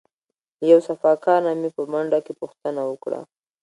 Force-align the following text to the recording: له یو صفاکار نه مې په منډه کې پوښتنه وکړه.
له 0.59 0.65
یو 0.71 0.79
صفاکار 0.89 1.39
نه 1.47 1.53
مې 1.59 1.69
په 1.75 1.83
منډه 1.91 2.19
کې 2.25 2.33
پوښتنه 2.41 2.81
وکړه. 2.85 3.19